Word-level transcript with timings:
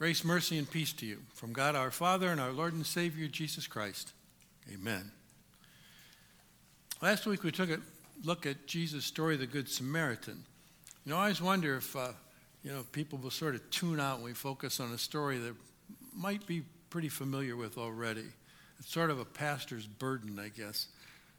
Grace, 0.00 0.24
mercy, 0.24 0.56
and 0.56 0.70
peace 0.70 0.94
to 0.94 1.04
you 1.04 1.18
from 1.34 1.52
God 1.52 1.76
our 1.76 1.90
Father 1.90 2.28
and 2.28 2.40
our 2.40 2.52
Lord 2.52 2.72
and 2.72 2.86
Savior 2.86 3.28
Jesus 3.28 3.66
Christ. 3.66 4.14
Amen. 4.72 5.12
Last 7.02 7.26
week 7.26 7.42
we 7.42 7.52
took 7.52 7.68
a 7.68 7.80
look 8.24 8.46
at 8.46 8.66
Jesus' 8.66 9.04
story 9.04 9.36
the 9.36 9.46
Good 9.46 9.68
Samaritan. 9.68 10.42
You 11.04 11.10
know, 11.12 11.18
I 11.18 11.24
always 11.24 11.42
wonder 11.42 11.76
if, 11.76 11.94
uh, 11.94 12.12
you 12.64 12.72
know, 12.72 12.82
people 12.92 13.18
will 13.18 13.30
sort 13.30 13.54
of 13.54 13.70
tune 13.70 14.00
out 14.00 14.20
when 14.20 14.24
we 14.24 14.32
focus 14.32 14.80
on 14.80 14.90
a 14.90 14.96
story 14.96 15.36
that 15.36 15.54
might 16.16 16.46
be 16.46 16.62
pretty 16.88 17.10
familiar 17.10 17.54
with 17.54 17.76
already. 17.76 18.24
It's 18.78 18.90
sort 18.90 19.10
of 19.10 19.20
a 19.20 19.26
pastor's 19.26 19.84
burden, 19.84 20.38
I 20.38 20.48
guess. 20.48 20.86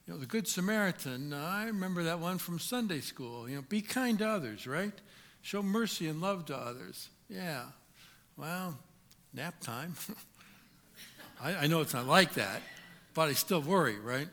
You 0.06 0.14
know, 0.14 0.20
the 0.20 0.28
Good 0.28 0.48
Samaritan, 0.48 1.34
uh, 1.34 1.52
I 1.52 1.66
remember 1.66 2.04
that 2.04 2.20
one 2.20 2.38
from 2.38 2.60
Sunday 2.60 3.00
school. 3.00 3.50
You 3.50 3.56
know, 3.56 3.64
be 3.68 3.82
kind 3.82 4.20
to 4.20 4.30
others, 4.30 4.68
right? 4.68 4.94
Show 5.42 5.64
mercy 5.64 6.08
and 6.08 6.22
love 6.22 6.46
to 6.46 6.56
others. 6.56 7.10
Yeah, 7.28 7.64
well, 8.42 8.76
nap 9.36 9.54
time. 9.62 9.94
I, 11.42 11.56
I, 11.56 11.68
know 11.68 11.82
it's 11.82 11.94
not 11.94 12.08
like 12.08 12.34
that, 12.34 12.64
but 13.14 13.30
I 13.30 13.34
still 13.34 13.62
worry, 13.62 14.00
right? 14.00 14.28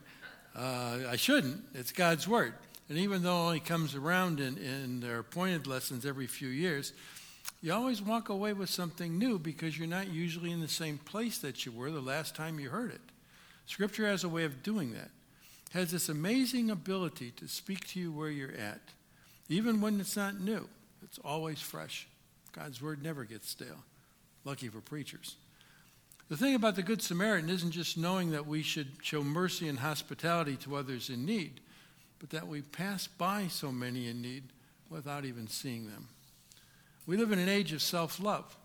Uh, 0.57 1.01
I 1.11 1.17
shouldn't. 1.17 1.63
It's 1.75 1.93
God's 1.93 2.27
Word. 2.27 2.55
And 2.89 2.97
even 2.97 3.23
though 3.23 3.37
only 3.37 3.61
comes 3.61 3.95
around 3.95 4.41
in, 4.41 4.57
in 4.57 5.01
their 5.01 5.19
appointed 5.19 5.67
lessons 5.67 6.07
every 6.07 6.27
few 6.27 6.49
years, 6.49 6.95
you 7.61 7.75
always 7.75 8.01
walk 8.01 8.31
away 8.31 8.55
with 8.55 8.71
something 8.71 9.19
new 9.19 9.39
because 9.39 9.79
you're 9.79 9.87
not 9.87 10.09
usually 10.09 10.53
in 10.53 10.61
the 10.61 10.69
same 10.69 10.97
place 10.97 11.37
that 11.39 11.67
you 11.67 11.73
were 11.73 11.91
the 11.91 12.01
last 12.01 12.35
time 12.35 12.59
you 12.59 12.71
heard 12.71 12.91
it. 12.91 13.03
Scripture 13.67 14.07
has 14.07 14.25
a 14.25 14.29
way 14.29 14.45
of 14.45 14.63
doing 14.63 14.95
that. 14.95 15.11
It 15.67 15.75
has 15.75 15.91
this 15.91 16.09
amazing 16.09 16.71
ability 16.71 17.33
to 17.33 17.47
speak 17.47 17.87
to 17.89 18.01
you 18.01 18.11
where 18.11 18.31
you're 18.31 18.53
at, 18.53 18.81
even 19.51 19.83
when 19.83 20.01
it's 20.01 20.17
not 20.17 20.41
new. 20.41 20.67
It's 21.03 21.19
always 21.19 21.61
fresh. 21.61 22.09
God's 22.53 22.81
word 22.81 23.03
never 23.03 23.25
gets 23.25 23.51
stale. 23.51 23.85
Lucky 24.49 24.69
for 24.69 24.81
preachers. 24.81 25.37
The 26.31 26.37
thing 26.39 26.55
about 26.55 26.75
the 26.75 26.83
Good 26.83 27.03
Samaritan 27.03 27.51
isn't 27.51 27.73
just 27.73 27.99
knowing 27.99 28.31
that 28.31 28.47
we 28.47 28.63
should 28.63 28.93
show 29.03 29.23
mercy 29.23 29.69
and 29.69 29.79
hospitality 29.79 30.57
to 30.63 30.75
others 30.75 31.11
in 31.11 31.27
need, 31.27 31.61
but 32.19 32.31
that 32.31 32.49
we 32.49 32.63
pass 32.63 33.07
by 33.07 33.49
so 33.49 33.71
many 33.71 34.09
in 34.09 34.23
need 34.23 34.45
without 34.89 35.27
even 35.27 35.49
seeing 35.49 35.87
them. 35.89 36.09
We 37.07 37.19
live 37.19 37.31
in 37.31 37.39
an 37.39 37.51
age 37.51 37.75
of 37.75 37.83
self 37.83 38.19
love. 38.21 38.57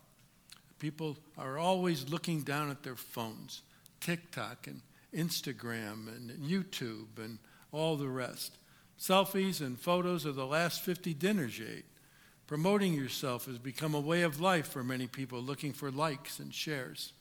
People 0.80 1.17
are 1.38 1.58
always 1.58 2.08
looking 2.08 2.44
down 2.44 2.72
at 2.72 2.84
their 2.84 2.95
phones, 2.95 3.61
TikTok 4.00 4.67
and 4.67 4.80
Instagram 5.14 6.08
and 6.08 6.30
YouTube 6.39 7.17
and 7.17 7.39
all 7.73 7.98
the 7.98 8.08
rest. 8.08 8.56
Selfies 8.98 9.59
and 9.59 9.78
photos 9.78 10.23
of 10.23 10.36
the 10.36 10.48
last 10.48 10.81
50 10.81 11.14
dinners 11.14 11.59
you 11.59 11.67
ate. 11.70 11.86
Promoting 12.54 12.94
yourself 12.94 13.48
has 13.48 13.58
become 13.58 13.96
a 13.96 14.00
way 14.00 14.22
of 14.22 14.40
life 14.40 14.68
for 14.68 14.84
many 14.84 15.08
people 15.08 15.42
looking 15.42 15.73
for 15.73 15.90
likes 15.90 16.38
and 16.38 16.54
shares. 16.54 17.12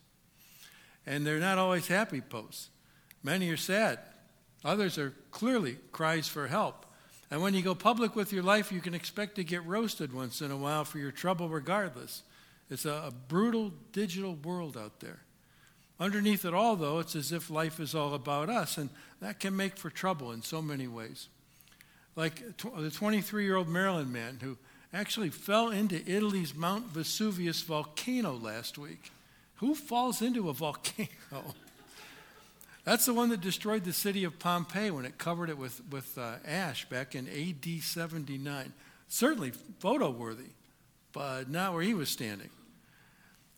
And 1.06 1.26
they're 1.26 1.38
not 1.38 1.56
always 1.56 1.86
happy 1.86 2.20
posts. 2.20 2.68
Many 3.22 3.48
are 3.48 3.56
sad. 3.56 3.98
Others 4.62 4.98
are 4.98 5.14
clearly 5.30 5.78
cries 5.90 6.28
for 6.28 6.48
help. 6.48 6.84
And 7.30 7.40
when 7.40 7.54
you 7.54 7.62
go 7.62 7.74
public 7.74 8.14
with 8.14 8.30
your 8.30 8.42
life, 8.42 8.70
you 8.70 8.82
can 8.82 8.92
expect 8.92 9.36
to 9.36 9.42
get 9.42 9.64
roasted 9.64 10.12
once 10.12 10.42
in 10.42 10.50
a 10.50 10.56
while 10.58 10.84
for 10.84 10.98
your 10.98 11.10
trouble, 11.10 11.48
regardless. 11.48 12.24
It's 12.68 12.84
a, 12.84 13.04
a 13.06 13.10
brutal 13.10 13.72
digital 13.92 14.34
world 14.34 14.76
out 14.76 15.00
there. 15.00 15.20
Underneath 15.98 16.44
it 16.44 16.52
all, 16.52 16.76
though, 16.76 16.98
it's 16.98 17.16
as 17.16 17.32
if 17.32 17.48
life 17.48 17.80
is 17.80 17.94
all 17.94 18.12
about 18.12 18.50
us, 18.50 18.76
and 18.76 18.90
that 19.22 19.40
can 19.40 19.56
make 19.56 19.78
for 19.78 19.88
trouble 19.88 20.30
in 20.30 20.42
so 20.42 20.60
many 20.60 20.88
ways. 20.88 21.28
Like 22.16 22.58
the 22.58 22.90
23 22.90 23.44
year 23.46 23.56
old 23.56 23.70
Maryland 23.70 24.12
man 24.12 24.38
who 24.42 24.58
actually 24.92 25.30
fell 25.30 25.70
into 25.70 26.02
Italy's 26.10 26.54
Mount 26.54 26.86
Vesuvius 26.86 27.62
volcano 27.62 28.34
last 28.34 28.76
week. 28.78 29.10
Who 29.56 29.74
falls 29.74 30.20
into 30.20 30.48
a 30.48 30.52
volcano? 30.52 31.08
That's 32.84 33.06
the 33.06 33.14
one 33.14 33.28
that 33.30 33.40
destroyed 33.40 33.84
the 33.84 33.92
city 33.92 34.24
of 34.24 34.38
Pompeii 34.38 34.90
when 34.90 35.04
it 35.04 35.16
covered 35.16 35.50
it 35.50 35.56
with, 35.56 35.80
with 35.90 36.18
uh, 36.18 36.34
ash 36.44 36.88
back 36.88 37.14
in 37.14 37.28
AD 37.28 37.82
79. 37.82 38.72
Certainly 39.08 39.52
photo 39.78 40.10
worthy, 40.10 40.50
but 41.12 41.48
not 41.48 41.74
where 41.74 41.82
he 41.82 41.94
was 41.94 42.08
standing. 42.08 42.50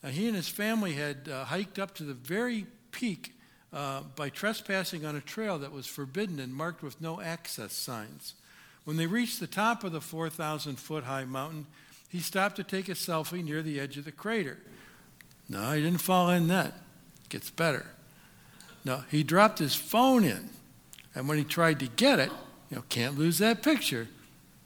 Now, 0.03 0.11
he 0.11 0.27
and 0.27 0.37
his 0.37 0.49
family 0.49 0.93
had 0.93 1.29
uh, 1.33 1.45
hiked 1.45 1.79
up 1.79 1.95
to 1.95 2.03
the 2.03 2.13
very 2.13 2.67
peak 2.91 3.35
uh, 3.73 4.03
by 4.15 4.29
trespassing 4.29 5.07
on 5.07 5.17
a 5.17 5.21
trail 5.21 5.59
that 5.59 5.73
was 5.73 5.87
forbidden 5.87 6.39
and 6.39 6.55
marked 6.55 6.83
with 6.83 7.01
no 7.01 7.21
access 7.21 7.73
signs. 7.73 8.35
When 8.85 8.97
they 8.97 9.07
reached 9.07 9.41
the 9.41 9.47
top 9.47 9.83
of 9.83 9.93
the 9.93 10.01
4,000 10.01 10.77
foot 10.77 11.05
high 11.05 11.25
mountain, 11.25 11.67
he 12.09 12.21
stopped 12.21 12.57
to 12.57 12.65
take 12.65 12.89
a 12.89 12.93
selfie 12.93 13.43
near 13.43 13.63
the 13.63 13.81
edge 13.81 13.97
of 13.97 14.05
the 14.05 14.13
crater. 14.13 14.59
No, 15.49 15.73
he 15.73 15.83
didn't 15.83 16.01
fall 16.01 16.31
in 16.31 16.49
that. 16.49 16.69
It 17.25 17.29
gets 17.31 17.51
better. 17.51 17.87
No, 18.85 19.03
he 19.11 19.23
dropped 19.23 19.59
his 19.59 19.75
phone 19.75 20.25
in. 20.25 20.51
And 21.15 21.29
when 21.29 21.39
he 21.39 21.45
tried 21.45 21.81
to 21.81 21.87
get 21.87 22.19
it, 22.19 22.31
you 22.71 22.77
know, 22.77 22.85
can't 22.89 23.19
lose 23.19 23.39
that 23.39 23.63
picture, 23.63 24.09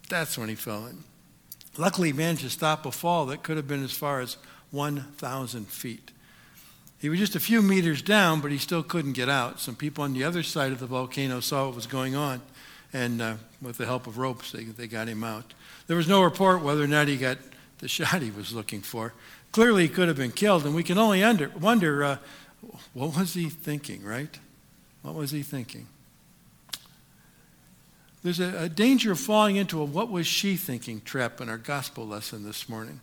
that's 0.08 0.36
when 0.36 0.48
he 0.48 0.54
fell 0.54 0.86
in. 0.86 1.04
Luckily, 1.76 2.08
he 2.08 2.12
managed 2.12 2.42
to 2.42 2.50
stop 2.50 2.86
a 2.86 2.92
fall 2.92 3.26
that 3.26 3.44
could 3.44 3.56
have 3.56 3.68
been 3.68 3.84
as 3.84 3.92
far 3.92 4.20
as 4.20 4.36
1,000 4.72 5.68
feet. 5.68 6.10
He 6.98 7.08
was 7.08 7.20
just 7.20 7.36
a 7.36 7.40
few 7.40 7.62
meters 7.62 8.02
down, 8.02 8.40
but 8.40 8.50
he 8.50 8.58
still 8.58 8.82
couldn't 8.82 9.12
get 9.12 9.28
out. 9.28 9.60
Some 9.60 9.76
people 9.76 10.02
on 10.02 10.14
the 10.14 10.24
other 10.24 10.42
side 10.42 10.72
of 10.72 10.80
the 10.80 10.86
volcano 10.86 11.38
saw 11.38 11.66
what 11.66 11.76
was 11.76 11.86
going 11.86 12.16
on 12.16 12.42
and 12.92 13.20
uh, 13.20 13.34
with 13.60 13.76
the 13.76 13.86
help 13.86 14.06
of 14.06 14.18
ropes, 14.18 14.52
they, 14.52 14.64
they 14.64 14.86
got 14.86 15.08
him 15.08 15.22
out. 15.22 15.54
There 15.86 15.96
was 15.96 16.08
no 16.08 16.22
report 16.22 16.62
whether 16.62 16.82
or 16.82 16.88
not 16.88 17.08
he 17.08 17.16
got 17.16 17.38
the 17.78 17.88
shot 17.88 18.22
he 18.22 18.30
was 18.30 18.52
looking 18.52 18.80
for. 18.80 19.12
Clearly, 19.52 19.82
he 19.82 19.88
could 19.88 20.08
have 20.08 20.16
been 20.16 20.32
killed, 20.32 20.66
and 20.66 20.74
we 20.74 20.82
can 20.82 20.98
only 20.98 21.22
under, 21.22 21.48
wonder 21.48 22.04
uh, 22.04 22.18
what 22.92 23.16
was 23.16 23.34
he 23.34 23.48
thinking, 23.48 24.04
right? 24.04 24.38
What 25.02 25.14
was 25.14 25.30
he 25.30 25.42
thinking? 25.42 25.86
There's 28.22 28.40
a, 28.40 28.64
a 28.64 28.68
danger 28.68 29.12
of 29.12 29.20
falling 29.20 29.56
into 29.56 29.80
a 29.80 29.84
what 29.84 30.10
was 30.10 30.26
she 30.26 30.56
thinking 30.56 31.00
trap 31.00 31.40
in 31.40 31.48
our 31.48 31.56
gospel 31.56 32.06
lesson 32.06 32.44
this 32.44 32.68
morning. 32.68 33.00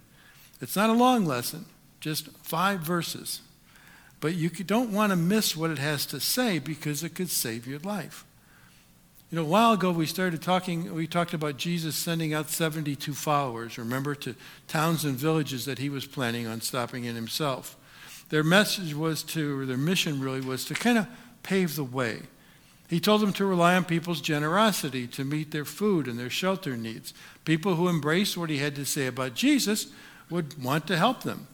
It's 0.61 0.75
not 0.75 0.89
a 0.89 0.93
long 0.93 1.25
lesson, 1.25 1.65
just 1.99 2.29
five 2.43 2.81
verses. 2.81 3.41
But 4.19 4.35
you 4.35 4.49
don't 4.49 4.91
want 4.91 5.11
to 5.11 5.15
miss 5.15 5.55
what 5.55 5.71
it 5.71 5.77
has 5.77 6.05
to 6.07 6.19
say 6.19 6.59
because 6.59 7.03
it 7.03 7.15
could 7.15 7.29
save 7.29 7.67
your 7.67 7.79
life. 7.79 8.24
You 9.31 9.37
know, 9.37 9.41
a 9.41 9.49
while 9.49 9.73
ago 9.73 9.91
we 9.91 10.05
started 10.05 10.43
talking, 10.43 10.93
we 10.93 11.07
talked 11.07 11.33
about 11.33 11.57
Jesus 11.57 11.95
sending 11.95 12.33
out 12.35 12.49
72 12.49 13.13
followers, 13.13 13.77
remember, 13.77 14.13
to 14.15 14.35
towns 14.67 15.03
and 15.03 15.15
villages 15.15 15.65
that 15.65 15.79
he 15.79 15.89
was 15.89 16.05
planning 16.05 16.45
on 16.45 16.61
stopping 16.61 17.05
in 17.05 17.15
himself. 17.15 17.75
Their 18.29 18.43
message 18.43 18.93
was 18.93 19.23
to, 19.23 19.59
or 19.59 19.65
their 19.65 19.77
mission 19.77 20.21
really 20.21 20.41
was 20.41 20.65
to 20.65 20.75
kind 20.75 20.99
of 20.99 21.07
pave 21.41 21.75
the 21.75 21.83
way. 21.83 22.19
He 22.87 22.99
told 22.99 23.21
them 23.21 23.33
to 23.33 23.45
rely 23.45 23.75
on 23.75 23.85
people's 23.85 24.21
generosity 24.21 25.07
to 25.07 25.25
meet 25.25 25.49
their 25.49 25.65
food 25.65 26.07
and 26.07 26.19
their 26.19 26.29
shelter 26.29 26.77
needs. 26.77 27.11
People 27.45 27.75
who 27.75 27.89
embraced 27.89 28.37
what 28.37 28.51
he 28.51 28.59
had 28.59 28.75
to 28.75 28.85
say 28.85 29.07
about 29.07 29.33
Jesus 29.33 29.87
would 30.29 30.63
want 30.63 30.85
to 30.87 30.97
help 30.97 31.23
them. 31.23 31.47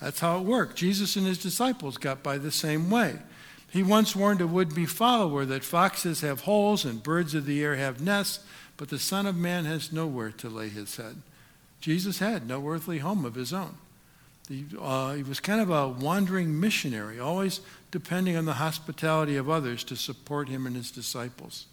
That's 0.00 0.18
how 0.18 0.38
it 0.38 0.44
worked. 0.44 0.74
Jesus 0.74 1.14
and 1.14 1.24
his 1.24 1.38
disciples 1.38 1.98
got 1.98 2.24
by 2.24 2.38
the 2.38 2.50
same 2.50 2.90
way. 2.90 3.18
He 3.72 3.82
once 3.82 4.14
warned 4.14 4.42
a 4.42 4.46
would 4.46 4.74
be 4.74 4.84
follower 4.84 5.46
that 5.46 5.64
foxes 5.64 6.20
have 6.20 6.42
holes 6.42 6.84
and 6.84 7.02
birds 7.02 7.34
of 7.34 7.46
the 7.46 7.64
air 7.64 7.76
have 7.76 8.02
nests, 8.02 8.44
but 8.76 8.90
the 8.90 8.98
Son 8.98 9.24
of 9.24 9.34
Man 9.34 9.64
has 9.64 9.90
nowhere 9.90 10.30
to 10.30 10.50
lay 10.50 10.68
his 10.68 10.96
head. 10.96 11.22
Jesus 11.80 12.18
had 12.18 12.46
no 12.46 12.68
earthly 12.68 12.98
home 12.98 13.24
of 13.24 13.34
his 13.34 13.50
own. 13.50 13.76
He, 14.46 14.66
uh, 14.78 15.14
he 15.14 15.22
was 15.22 15.40
kind 15.40 15.58
of 15.58 15.70
a 15.70 15.88
wandering 15.88 16.60
missionary, 16.60 17.18
always 17.18 17.62
depending 17.90 18.36
on 18.36 18.44
the 18.44 18.54
hospitality 18.54 19.36
of 19.36 19.48
others 19.48 19.84
to 19.84 19.96
support 19.96 20.50
him 20.50 20.66
and 20.66 20.76
his 20.76 20.90
disciples. 20.90 21.64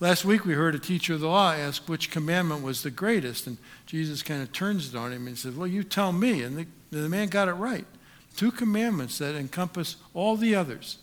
Last 0.00 0.24
week 0.24 0.44
we 0.44 0.54
heard 0.54 0.74
a 0.74 0.80
teacher 0.80 1.14
of 1.14 1.20
the 1.20 1.28
law 1.28 1.52
ask 1.52 1.88
which 1.88 2.10
commandment 2.10 2.64
was 2.64 2.82
the 2.82 2.90
greatest, 2.90 3.46
and 3.46 3.56
Jesus 3.86 4.24
kind 4.24 4.42
of 4.42 4.52
turns 4.52 4.92
it 4.92 4.98
on 4.98 5.12
him 5.12 5.28
and 5.28 5.38
says, 5.38 5.54
Well, 5.54 5.68
you 5.68 5.84
tell 5.84 6.10
me. 6.10 6.42
And 6.42 6.58
the, 6.58 6.66
the 6.90 7.08
man 7.08 7.28
got 7.28 7.46
it 7.46 7.52
right. 7.52 7.86
Two 8.38 8.52
commandments 8.52 9.18
that 9.18 9.34
encompass 9.34 9.96
all 10.14 10.36
the 10.36 10.54
others. 10.54 10.98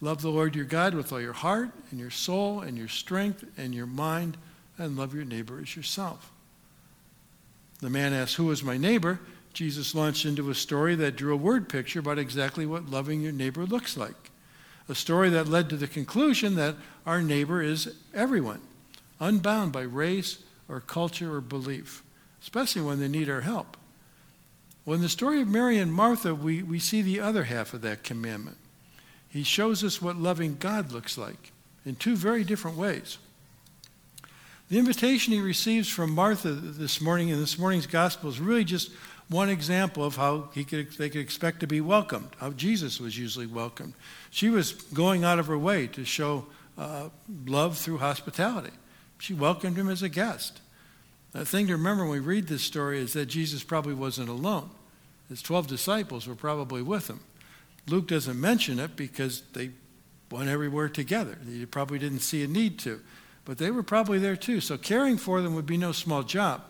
Love 0.00 0.22
the 0.22 0.30
Lord 0.30 0.56
your 0.56 0.64
God 0.64 0.94
with 0.94 1.12
all 1.12 1.20
your 1.20 1.34
heart 1.34 1.68
and 1.90 2.00
your 2.00 2.08
soul 2.08 2.62
and 2.62 2.78
your 2.78 2.88
strength 2.88 3.44
and 3.58 3.74
your 3.74 3.84
mind, 3.84 4.38
and 4.78 4.96
love 4.96 5.14
your 5.14 5.26
neighbor 5.26 5.60
as 5.60 5.76
yourself. 5.76 6.32
The 7.82 7.90
man 7.90 8.14
asked, 8.14 8.36
Who 8.36 8.50
is 8.50 8.64
my 8.64 8.78
neighbor? 8.78 9.20
Jesus 9.52 9.94
launched 9.94 10.24
into 10.24 10.48
a 10.48 10.54
story 10.54 10.94
that 10.94 11.14
drew 11.14 11.34
a 11.34 11.36
word 11.36 11.68
picture 11.68 11.98
about 11.98 12.18
exactly 12.18 12.64
what 12.64 12.88
loving 12.88 13.20
your 13.20 13.30
neighbor 13.30 13.66
looks 13.66 13.94
like. 13.94 14.30
A 14.88 14.94
story 14.94 15.28
that 15.28 15.46
led 15.46 15.68
to 15.68 15.76
the 15.76 15.86
conclusion 15.86 16.54
that 16.54 16.76
our 17.04 17.20
neighbor 17.20 17.60
is 17.60 17.96
everyone, 18.14 18.62
unbound 19.20 19.72
by 19.72 19.82
race 19.82 20.38
or 20.70 20.80
culture 20.80 21.34
or 21.34 21.42
belief, 21.42 22.02
especially 22.40 22.80
when 22.80 22.98
they 22.98 23.08
need 23.08 23.28
our 23.28 23.42
help. 23.42 23.76
Well, 24.84 24.96
in 24.96 25.02
the 25.02 25.08
story 25.08 25.40
of 25.40 25.48
Mary 25.48 25.78
and 25.78 25.92
Martha, 25.92 26.34
we, 26.34 26.62
we 26.62 26.78
see 26.78 27.00
the 27.00 27.20
other 27.20 27.44
half 27.44 27.72
of 27.72 27.80
that 27.82 28.02
commandment. 28.02 28.58
He 29.28 29.42
shows 29.42 29.82
us 29.82 30.02
what 30.02 30.16
loving 30.16 30.56
God 30.58 30.92
looks 30.92 31.16
like 31.16 31.52
in 31.86 31.96
two 31.96 32.16
very 32.16 32.44
different 32.44 32.76
ways. 32.76 33.18
The 34.68 34.78
invitation 34.78 35.32
he 35.32 35.40
receives 35.40 35.88
from 35.88 36.14
Martha 36.14 36.50
this 36.50 37.00
morning 37.00 37.28
in 37.28 37.40
this 37.40 37.58
morning's 37.58 37.86
gospel 37.86 38.30
is 38.30 38.40
really 38.40 38.64
just 38.64 38.90
one 39.28 39.48
example 39.48 40.04
of 40.04 40.16
how 40.16 40.50
he 40.54 40.64
could, 40.64 40.90
they 40.92 41.08
could 41.08 41.20
expect 41.20 41.60
to 41.60 41.66
be 41.66 41.80
welcomed, 41.80 42.28
how 42.38 42.50
Jesus 42.50 43.00
was 43.00 43.18
usually 43.18 43.46
welcomed. 43.46 43.94
She 44.30 44.50
was 44.50 44.72
going 44.72 45.24
out 45.24 45.38
of 45.38 45.46
her 45.46 45.58
way 45.58 45.86
to 45.88 46.04
show 46.04 46.46
uh, 46.76 47.08
love 47.46 47.78
through 47.78 47.98
hospitality. 47.98 48.72
She 49.18 49.32
welcomed 49.32 49.76
him 49.76 49.88
as 49.88 50.02
a 50.02 50.08
guest. 50.08 50.60
The 51.34 51.44
thing 51.44 51.66
to 51.66 51.72
remember 51.72 52.04
when 52.04 52.12
we 52.12 52.20
read 52.20 52.46
this 52.46 52.62
story 52.62 53.00
is 53.00 53.12
that 53.14 53.26
Jesus 53.26 53.64
probably 53.64 53.92
wasn't 53.92 54.28
alone. 54.28 54.70
His 55.28 55.42
12 55.42 55.66
disciples 55.66 56.28
were 56.28 56.36
probably 56.36 56.80
with 56.80 57.10
him. 57.10 57.20
Luke 57.88 58.06
doesn't 58.06 58.40
mention 58.40 58.78
it 58.78 58.94
because 58.94 59.42
they 59.52 59.70
went 60.30 60.48
everywhere 60.48 60.88
together. 60.88 61.36
He 61.46 61.66
probably 61.66 61.98
didn't 61.98 62.20
see 62.20 62.44
a 62.44 62.46
need 62.46 62.78
to, 62.80 63.00
but 63.44 63.58
they 63.58 63.72
were 63.72 63.82
probably 63.82 64.18
there 64.20 64.36
too. 64.36 64.60
So 64.60 64.78
caring 64.78 65.16
for 65.16 65.42
them 65.42 65.56
would 65.56 65.66
be 65.66 65.76
no 65.76 65.90
small 65.90 66.22
job. 66.22 66.62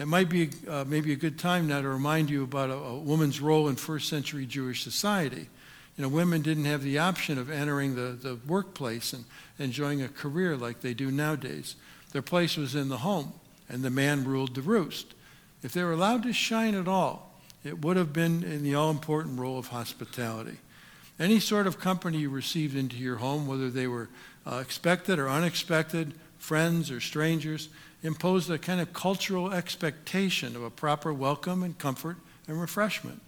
It 0.00 0.08
might 0.08 0.28
be 0.28 0.50
uh, 0.68 0.84
maybe 0.86 1.12
a 1.12 1.16
good 1.16 1.38
time 1.38 1.68
now 1.68 1.80
to 1.80 1.88
remind 1.88 2.28
you 2.28 2.42
about 2.42 2.70
a, 2.70 2.74
a, 2.74 2.98
woman's 2.98 3.40
role 3.40 3.68
in 3.68 3.76
first 3.76 4.08
century 4.08 4.44
Jewish 4.44 4.82
society. 4.82 5.48
You 5.96 6.02
know, 6.02 6.08
women 6.08 6.42
didn't 6.42 6.66
have 6.66 6.82
the 6.82 6.98
option 6.98 7.38
of 7.38 7.50
entering 7.50 7.94
the, 7.94 8.12
the 8.12 8.38
workplace 8.46 9.14
and 9.14 9.24
enjoying 9.58 10.02
a 10.02 10.08
career 10.08 10.56
like 10.56 10.80
they 10.80 10.92
do 10.92 11.10
nowadays. 11.10 11.76
Their 12.12 12.20
place 12.20 12.58
was 12.58 12.74
in 12.74 12.90
the 12.90 12.98
home, 12.98 13.32
and 13.68 13.82
the 13.82 13.90
man 13.90 14.24
ruled 14.24 14.54
the 14.54 14.62
roost. 14.62 15.14
If 15.62 15.72
they 15.72 15.82
were 15.82 15.92
allowed 15.92 16.22
to 16.24 16.32
shine 16.32 16.74
at 16.74 16.88
all, 16.88 17.32
it 17.64 17.84
would 17.84 17.96
have 17.96 18.12
been 18.12 18.44
in 18.44 18.62
the 18.62 18.74
all 18.74 18.90
important 18.90 19.40
role 19.40 19.58
of 19.58 19.68
hospitality. 19.68 20.58
Any 21.18 21.40
sort 21.40 21.66
of 21.66 21.80
company 21.80 22.18
you 22.18 22.30
received 22.30 22.76
into 22.76 22.96
your 22.96 23.16
home, 23.16 23.46
whether 23.46 23.70
they 23.70 23.86
were 23.86 24.08
uh, 24.46 24.56
expected 24.56 25.18
or 25.18 25.28
unexpected, 25.28 26.14
friends 26.38 26.90
or 26.90 27.00
strangers, 27.00 27.68
imposed 28.02 28.50
a 28.50 28.58
kind 28.58 28.80
of 28.80 28.92
cultural 28.92 29.52
expectation 29.52 30.54
of 30.54 30.62
a 30.62 30.70
proper 30.70 31.12
welcome 31.12 31.62
and 31.62 31.78
comfort 31.78 32.18
and 32.46 32.60
refreshment. 32.60 33.20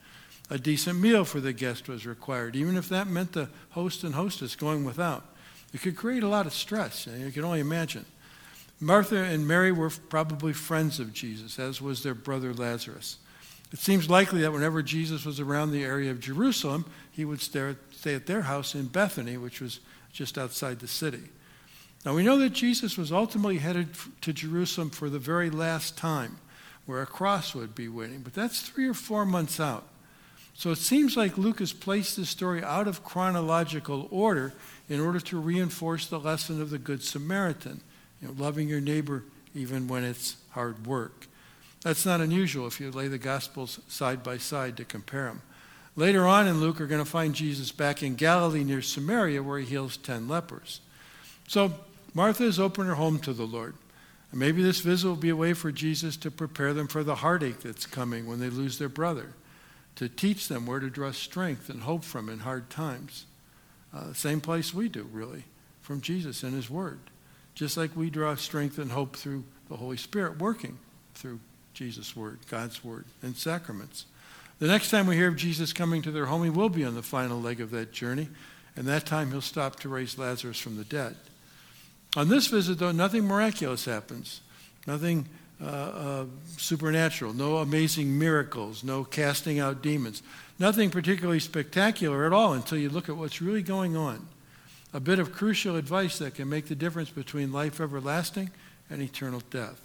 A 0.50 0.58
decent 0.58 1.00
meal 1.00 1.24
for 1.24 1.40
the 1.40 1.52
guest 1.52 1.88
was 1.88 2.06
required, 2.06 2.56
even 2.56 2.76
if 2.76 2.88
that 2.88 3.08
meant 3.08 3.32
the 3.32 3.48
host 3.70 4.04
and 4.04 4.14
hostess 4.14 4.54
going 4.54 4.84
without. 4.84 5.24
It 5.74 5.82
could 5.82 5.96
create 5.96 6.22
a 6.22 6.28
lot 6.28 6.46
of 6.46 6.54
stress, 6.54 7.06
and 7.06 7.20
you 7.20 7.32
can 7.32 7.44
only 7.44 7.60
imagine. 7.60 8.06
Martha 8.80 9.16
and 9.16 9.46
Mary 9.46 9.72
were 9.72 9.90
probably 9.90 10.52
friends 10.52 11.00
of 11.00 11.12
Jesus, 11.12 11.58
as 11.58 11.82
was 11.82 12.02
their 12.02 12.14
brother 12.14 12.54
Lazarus. 12.54 13.18
It 13.72 13.80
seems 13.80 14.08
likely 14.08 14.40
that 14.42 14.52
whenever 14.52 14.82
Jesus 14.82 15.24
was 15.24 15.40
around 15.40 15.72
the 15.72 15.84
area 15.84 16.10
of 16.10 16.20
Jerusalem, 16.20 16.86
he 17.10 17.24
would 17.24 17.40
stay 17.40 17.74
at 18.06 18.26
their 18.26 18.42
house 18.42 18.74
in 18.74 18.86
Bethany, 18.86 19.36
which 19.36 19.60
was 19.60 19.80
just 20.12 20.38
outside 20.38 20.78
the 20.78 20.88
city. 20.88 21.24
Now 22.04 22.14
we 22.14 22.22
know 22.22 22.38
that 22.38 22.52
Jesus 22.52 22.96
was 22.96 23.12
ultimately 23.12 23.58
headed 23.58 23.88
to 24.22 24.32
Jerusalem 24.32 24.90
for 24.90 25.10
the 25.10 25.18
very 25.18 25.50
last 25.50 25.98
time, 25.98 26.38
where 26.86 27.02
a 27.02 27.06
cross 27.06 27.54
would 27.54 27.74
be 27.74 27.88
waiting, 27.88 28.20
but 28.20 28.32
that's 28.32 28.62
three 28.62 28.88
or 28.88 28.94
four 28.94 29.26
months 29.26 29.60
out. 29.60 29.86
So 30.54 30.70
it 30.70 30.78
seems 30.78 31.16
like 31.16 31.36
Luke 31.36 31.58
has 31.58 31.72
placed 31.72 32.16
this 32.16 32.30
story 32.30 32.64
out 32.64 32.88
of 32.88 33.04
chronological 33.04 34.08
order 34.10 34.54
in 34.88 34.98
order 34.98 35.20
to 35.20 35.38
reinforce 35.38 36.06
the 36.06 36.18
lesson 36.18 36.62
of 36.62 36.70
the 36.70 36.78
Good 36.78 37.02
Samaritan, 37.02 37.80
you 38.20 38.28
know, 38.28 38.34
loving 38.36 38.68
your 38.68 38.80
neighbor 38.80 39.24
even 39.54 39.88
when 39.88 40.04
it's 40.04 40.36
hard 40.50 40.86
work. 40.86 41.26
That's 41.82 42.04
not 42.04 42.20
unusual 42.20 42.66
if 42.66 42.80
you 42.80 42.90
lay 42.90 43.08
the 43.08 43.18
Gospels 43.18 43.80
side 43.88 44.22
by 44.22 44.38
side 44.38 44.76
to 44.76 44.84
compare 44.84 45.24
them. 45.24 45.42
Later 45.96 46.26
on 46.26 46.46
in 46.46 46.60
Luke, 46.60 46.78
we're 46.78 46.86
going 46.86 47.04
to 47.04 47.10
find 47.10 47.34
Jesus 47.34 47.72
back 47.72 48.02
in 48.02 48.14
Galilee 48.14 48.64
near 48.64 48.82
Samaria 48.82 49.42
where 49.42 49.58
he 49.58 49.66
heals 49.66 49.96
10 49.96 50.28
lepers. 50.28 50.80
So 51.48 51.72
Martha 52.14 52.44
has 52.44 52.60
opened 52.60 52.88
her 52.88 52.94
home 52.94 53.18
to 53.20 53.32
the 53.32 53.46
Lord. 53.46 53.74
And 54.30 54.40
maybe 54.40 54.62
this 54.62 54.80
visit 54.80 55.08
will 55.08 55.16
be 55.16 55.30
a 55.30 55.36
way 55.36 55.54
for 55.54 55.72
Jesus 55.72 56.16
to 56.18 56.30
prepare 56.30 56.74
them 56.74 56.86
for 56.86 57.02
the 57.02 57.16
heartache 57.16 57.60
that's 57.60 57.86
coming 57.86 58.26
when 58.26 58.40
they 58.40 58.50
lose 58.50 58.78
their 58.78 58.88
brother, 58.88 59.32
to 59.96 60.08
teach 60.08 60.48
them 60.48 60.66
where 60.66 60.80
to 60.80 60.90
draw 60.90 61.12
strength 61.12 61.70
and 61.70 61.82
hope 61.82 62.04
from 62.04 62.28
in 62.28 62.40
hard 62.40 62.68
times. 62.70 63.24
Uh, 63.94 64.12
same 64.12 64.40
place 64.40 64.74
we 64.74 64.88
do, 64.88 65.08
really, 65.12 65.44
from 65.80 66.00
Jesus 66.00 66.42
and 66.42 66.52
His 66.52 66.68
Word. 66.68 66.98
Just 67.58 67.76
like 67.76 67.96
we 67.96 68.08
draw 68.08 68.36
strength 68.36 68.78
and 68.78 68.92
hope 68.92 69.16
through 69.16 69.42
the 69.68 69.74
Holy 69.74 69.96
Spirit 69.96 70.38
working 70.38 70.78
through 71.14 71.40
Jesus' 71.74 72.14
word, 72.14 72.38
God's 72.48 72.84
word, 72.84 73.04
and 73.20 73.36
sacraments. 73.36 74.06
The 74.60 74.68
next 74.68 74.90
time 74.90 75.08
we 75.08 75.16
hear 75.16 75.26
of 75.26 75.34
Jesus 75.34 75.72
coming 75.72 76.00
to 76.02 76.12
their 76.12 76.26
home, 76.26 76.44
he 76.44 76.50
will 76.50 76.68
be 76.68 76.84
on 76.84 76.94
the 76.94 77.02
final 77.02 77.40
leg 77.40 77.60
of 77.60 77.72
that 77.72 77.90
journey, 77.90 78.28
and 78.76 78.86
that 78.86 79.06
time 79.06 79.32
he'll 79.32 79.40
stop 79.40 79.80
to 79.80 79.88
raise 79.88 80.16
Lazarus 80.16 80.60
from 80.60 80.76
the 80.76 80.84
dead. 80.84 81.16
On 82.16 82.28
this 82.28 82.46
visit, 82.46 82.78
though, 82.78 82.92
nothing 82.92 83.24
miraculous 83.24 83.86
happens, 83.86 84.40
nothing 84.86 85.28
uh, 85.60 85.64
uh, 85.66 86.24
supernatural, 86.58 87.32
no 87.32 87.56
amazing 87.56 88.16
miracles, 88.16 88.84
no 88.84 89.02
casting 89.02 89.58
out 89.58 89.82
demons, 89.82 90.22
nothing 90.60 90.90
particularly 90.90 91.40
spectacular 91.40 92.24
at 92.24 92.32
all 92.32 92.52
until 92.52 92.78
you 92.78 92.88
look 92.88 93.08
at 93.08 93.16
what's 93.16 93.42
really 93.42 93.62
going 93.62 93.96
on. 93.96 94.28
A 94.92 95.00
bit 95.00 95.18
of 95.18 95.32
crucial 95.32 95.76
advice 95.76 96.18
that 96.18 96.34
can 96.34 96.48
make 96.48 96.66
the 96.66 96.74
difference 96.74 97.10
between 97.10 97.52
life 97.52 97.80
everlasting 97.80 98.50
and 98.88 99.02
eternal 99.02 99.42
death. 99.50 99.80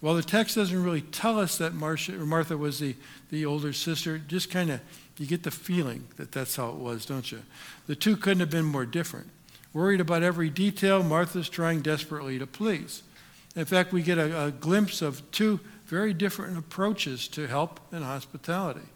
Well, 0.00 0.14
the 0.14 0.22
text 0.22 0.56
doesn't 0.56 0.82
really 0.82 1.00
tell 1.00 1.38
us 1.38 1.58
that 1.58 1.72
Marcia, 1.72 2.12
Martha 2.12 2.56
was 2.56 2.78
the, 2.78 2.94
the 3.30 3.46
older 3.46 3.72
sister. 3.72 4.18
Just 4.18 4.50
kind 4.50 4.70
of, 4.70 4.80
you 5.18 5.26
get 5.26 5.44
the 5.44 5.50
feeling 5.50 6.08
that 6.16 6.32
that's 6.32 6.56
how 6.56 6.68
it 6.70 6.76
was, 6.76 7.06
don't 7.06 7.30
you? 7.32 7.42
The 7.86 7.96
two 7.96 8.16
couldn't 8.16 8.40
have 8.40 8.50
been 8.50 8.64
more 8.64 8.86
different. 8.86 9.28
Worried 9.72 10.00
about 10.00 10.22
every 10.22 10.50
detail, 10.50 11.02
Martha's 11.02 11.48
trying 11.48 11.80
desperately 11.80 12.38
to 12.38 12.46
please. 12.46 13.02
In 13.56 13.64
fact, 13.64 13.92
we 13.92 14.02
get 14.02 14.18
a, 14.18 14.46
a 14.46 14.50
glimpse 14.50 15.00
of 15.00 15.30
two 15.30 15.60
very 15.86 16.12
different 16.12 16.58
approaches 16.58 17.28
to 17.28 17.46
help 17.46 17.80
and 17.92 18.04
hospitality. 18.04 18.88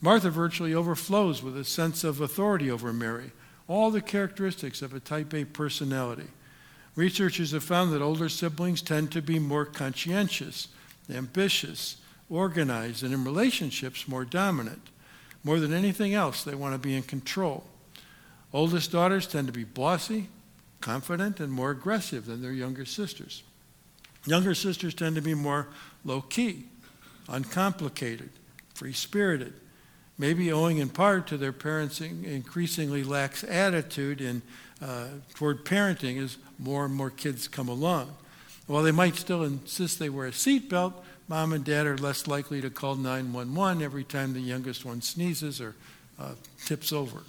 Martha 0.00 0.30
virtually 0.30 0.74
overflows 0.74 1.42
with 1.42 1.56
a 1.56 1.64
sense 1.64 2.04
of 2.04 2.20
authority 2.20 2.70
over 2.70 2.92
Mary, 2.92 3.32
all 3.68 3.90
the 3.90 4.00
characteristics 4.00 4.82
of 4.82 4.94
a 4.94 5.00
type 5.00 5.34
A 5.34 5.44
personality. 5.44 6.28
Researchers 6.94 7.50
have 7.50 7.64
found 7.64 7.92
that 7.92 8.02
older 8.02 8.28
siblings 8.28 8.80
tend 8.80 9.12
to 9.12 9.20
be 9.20 9.38
more 9.38 9.64
conscientious, 9.64 10.68
ambitious, 11.10 11.96
organized, 12.30 13.02
and 13.02 13.12
in 13.12 13.24
relationships 13.24 14.08
more 14.08 14.24
dominant. 14.24 14.82
More 15.44 15.60
than 15.60 15.72
anything 15.72 16.14
else, 16.14 16.42
they 16.42 16.54
want 16.54 16.74
to 16.74 16.78
be 16.78 16.96
in 16.96 17.02
control. 17.02 17.64
Oldest 18.52 18.92
daughters 18.92 19.26
tend 19.26 19.46
to 19.48 19.52
be 19.52 19.64
bossy, 19.64 20.28
confident, 20.80 21.40
and 21.40 21.52
more 21.52 21.70
aggressive 21.70 22.26
than 22.26 22.42
their 22.42 22.52
younger 22.52 22.84
sisters. 22.84 23.42
Younger 24.24 24.54
sisters 24.54 24.94
tend 24.94 25.16
to 25.16 25.22
be 25.22 25.34
more 25.34 25.68
low 26.04 26.20
key, 26.22 26.64
uncomplicated, 27.28 28.30
free 28.74 28.92
spirited, 28.92 29.52
maybe 30.18 30.50
owing 30.52 30.78
in 30.78 30.88
part 30.88 31.26
to 31.28 31.36
their 31.36 31.52
parents' 31.52 32.00
increasingly 32.00 33.04
lax 33.04 33.44
attitude 33.44 34.20
in 34.20 34.42
uh, 34.82 35.06
toward 35.34 35.64
parenting 35.64 36.22
as 36.22 36.36
more 36.58 36.84
and 36.84 36.94
more 36.94 37.10
kids 37.10 37.48
come 37.48 37.68
along. 37.68 38.14
While 38.66 38.82
they 38.82 38.92
might 38.92 39.16
still 39.16 39.42
insist 39.42 39.98
they 39.98 40.08
wear 40.08 40.26
a 40.26 40.32
seatbelt, 40.32 40.92
mom 41.28 41.52
and 41.52 41.64
dad 41.64 41.86
are 41.86 41.96
less 41.96 42.26
likely 42.26 42.60
to 42.60 42.70
call 42.70 42.96
911 42.96 43.82
every 43.82 44.04
time 44.04 44.32
the 44.32 44.40
youngest 44.40 44.84
one 44.84 45.00
sneezes 45.00 45.60
or 45.60 45.74
uh, 46.18 46.32
tips 46.64 46.92
over. 46.92 47.22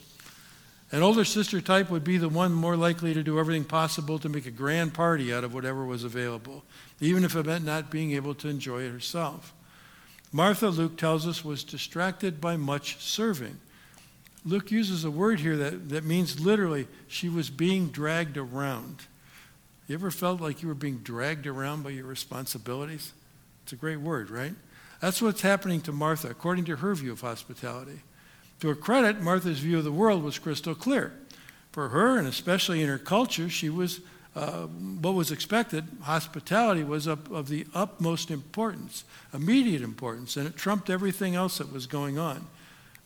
An 0.92 1.04
older 1.04 1.26
sister 1.26 1.60
type 1.60 1.90
would 1.90 2.06
be 2.06 2.18
the 2.18 2.30
one 2.30 2.54
more 2.54 2.78
likely 2.78 3.14
to 3.14 3.22
do 3.22 3.40
everything 3.40 3.66
possible 3.66 4.20
to 4.20 4.30
make 4.30 4.46
a 4.46 4.52
grand 4.52 4.94
party 4.94 5.34
out 5.34 5.44
of 5.44 5.54
whatever 5.54 5.86
was 5.86 6.06
available, 6.06 6.64
even 7.02 7.26
if 7.26 7.36
it 7.36 7.46
meant 7.46 7.66
not 7.66 7.92
being 7.92 8.14
able 8.14 8.34
to 8.36 8.48
enjoy 8.48 8.84
it 8.84 8.92
herself. 8.92 9.54
Martha, 10.32 10.70
Luke 10.70 10.98
tells 10.98 11.26
us, 11.26 11.44
was 11.44 11.64
distracted 11.64 12.42
by 12.42 12.58
much 12.58 12.98
serving. 12.98 13.58
Luke 14.46 14.72
uses 14.72 15.04
a 15.04 15.12
word 15.12 15.40
here 15.40 15.58
that, 15.58 15.90
that 15.90 16.04
means 16.04 16.40
literally, 16.40 16.88
she 17.08 17.30
was 17.30 17.50
being 17.50 17.88
dragged 17.88 18.38
around. 18.38 19.04
You 19.88 19.96
ever 19.96 20.12
felt 20.12 20.42
like 20.42 20.62
you 20.62 20.68
were 20.68 20.74
being 20.74 20.98
dragged 20.98 21.48
around 21.48 21.84
by 21.84 21.92
your 21.92 22.06
responsibilities? 22.06 23.14
It's 23.64 23.74
a 23.74 23.78
great 23.78 24.00
word, 24.00 24.30
right? 24.30 24.54
That's 25.02 25.22
what's 25.22 25.42
happening 25.42 25.82
to 25.82 25.92
Martha, 25.92 26.30
according 26.30 26.66
to 26.66 26.78
her 26.78 26.96
view 26.96 27.12
of 27.12 27.22
hospitality. 27.22 28.02
To 28.62 28.70
her 28.70 28.76
credit, 28.76 29.22
Martha's 29.22 29.60
view 29.60 29.78
of 29.78 29.84
the 29.84 29.92
world 29.92 30.24
was 30.24 30.40
crystal 30.40 30.76
clear. 30.76 31.14
For 31.72 31.90
her, 31.90 32.18
and 32.18 32.28
especially 32.28 32.82
in 32.82 32.90
her 32.90 32.98
culture, 32.98 33.50
she 33.50 33.70
was 33.70 34.02
uh, 34.38 34.68
what 34.68 35.16
was 35.16 35.32
expected. 35.32 35.84
Hospitality 36.04 36.84
was 36.84 37.08
of, 37.08 37.32
of 37.32 37.50
the 37.50 37.66
utmost 37.74 38.30
importance, 38.30 39.04
immediate 39.34 39.82
importance, 39.82 40.38
and 40.38 40.46
it 40.46 40.56
trumped 40.56 40.90
everything 40.92 41.34
else 41.34 41.58
that 41.58 41.74
was 41.74 41.88
going 41.88 42.20
on 42.20 42.46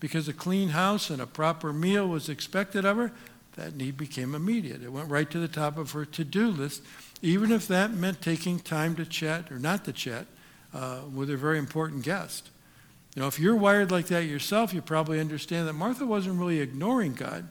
because 0.02 0.28
a 0.28 0.34
clean 0.34 0.70
house 0.70 1.10
and 1.10 1.22
a 1.22 1.28
proper 1.28 1.72
meal 1.72 2.06
was 2.08 2.28
expected 2.28 2.84
of 2.84 2.98
her, 2.98 3.14
that 3.56 3.76
need 3.76 3.96
became 3.96 4.36
immediate. 4.36 4.84
It 4.84 4.92
went 4.92 5.10
right 5.10 5.30
to 5.32 5.40
the 5.40 5.48
top 5.48 5.78
of 5.78 5.92
her 5.92 6.04
to 6.06 6.24
do 6.26 6.50
list, 6.50 6.82
even 7.22 7.52
if 7.52 7.68
that 7.68 7.94
meant 7.94 8.22
taking 8.22 8.60
time 8.60 8.96
to 8.96 9.06
chat 9.06 9.52
or 9.52 9.60
not 9.60 9.86
to 9.86 9.94
chat 9.94 10.26
uh, 10.74 11.02
with 11.14 11.30
a 11.30 11.38
very 11.38 11.60
important 11.60 12.04
guest. 12.04 12.50
You 13.16 13.22
know, 13.22 13.28
if 13.28 13.40
you're 13.40 13.56
wired 13.56 13.92
like 13.92 14.08
that 14.08 14.26
yourself, 14.26 14.74
you 14.74 14.82
probably 14.82 15.20
understand 15.20 15.68
that 15.68 15.74
Martha 15.74 16.06
wasn't 16.06 16.40
really 16.40 16.60
ignoring 16.60 17.14
God. 17.14 17.48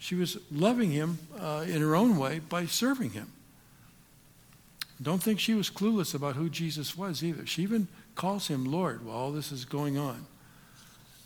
She 0.00 0.14
was 0.14 0.38
loving 0.50 0.90
him 0.90 1.18
uh, 1.38 1.66
in 1.68 1.82
her 1.82 1.94
own 1.94 2.16
way 2.16 2.40
by 2.40 2.64
serving 2.64 3.10
him. 3.10 3.30
Don't 5.00 5.22
think 5.22 5.38
she 5.38 5.54
was 5.54 5.70
clueless 5.70 6.14
about 6.14 6.36
who 6.36 6.48
Jesus 6.48 6.96
was 6.96 7.22
either. 7.22 7.46
She 7.46 7.62
even 7.62 7.86
calls 8.14 8.48
him 8.48 8.64
Lord 8.64 9.04
while 9.04 9.14
all 9.14 9.30
this 9.30 9.52
is 9.52 9.66
going 9.66 9.98
on. 9.98 10.26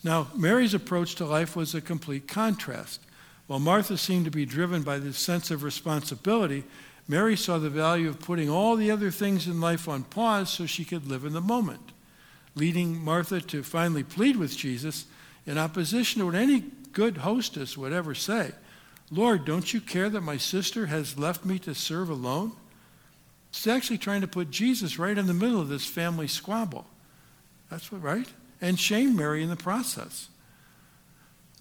Now, 0.02 0.26
Mary's 0.36 0.74
approach 0.74 1.14
to 1.16 1.24
life 1.24 1.54
was 1.54 1.74
a 1.74 1.80
complete 1.80 2.26
contrast. 2.26 3.00
While 3.46 3.60
Martha 3.60 3.96
seemed 3.96 4.24
to 4.24 4.30
be 4.32 4.44
driven 4.44 4.82
by 4.82 4.98
this 4.98 5.18
sense 5.18 5.52
of 5.52 5.62
responsibility, 5.62 6.64
Mary 7.06 7.36
saw 7.36 7.58
the 7.58 7.70
value 7.70 8.08
of 8.08 8.18
putting 8.18 8.50
all 8.50 8.74
the 8.74 8.90
other 8.90 9.12
things 9.12 9.46
in 9.46 9.60
life 9.60 9.88
on 9.88 10.02
pause 10.02 10.50
so 10.50 10.66
she 10.66 10.84
could 10.84 11.06
live 11.06 11.24
in 11.24 11.32
the 11.32 11.40
moment, 11.40 11.92
leading 12.56 13.02
Martha 13.02 13.40
to 13.40 13.62
finally 13.62 14.02
plead 14.02 14.36
with 14.36 14.56
Jesus 14.56 15.06
in 15.46 15.58
opposition 15.58 16.20
to 16.20 16.26
what 16.26 16.34
any 16.34 16.64
good 16.92 17.18
hostess 17.18 17.76
would 17.78 17.92
ever 17.92 18.16
say 18.16 18.50
Lord, 19.14 19.44
don't 19.44 19.72
you 19.72 19.80
care 19.80 20.10
that 20.10 20.22
my 20.22 20.36
sister 20.36 20.86
has 20.86 21.16
left 21.16 21.44
me 21.44 21.60
to 21.60 21.74
serve 21.74 22.10
alone? 22.10 22.52
She's 23.52 23.68
actually 23.68 23.98
trying 23.98 24.22
to 24.22 24.26
put 24.26 24.50
Jesus 24.50 24.98
right 24.98 25.16
in 25.16 25.28
the 25.28 25.34
middle 25.34 25.60
of 25.60 25.68
this 25.68 25.86
family 25.86 26.26
squabble. 26.26 26.84
That's 27.70 27.92
what, 27.92 28.02
right? 28.02 28.26
And 28.60 28.78
shame 28.78 29.14
Mary 29.14 29.44
in 29.44 29.50
the 29.50 29.56
process. 29.56 30.28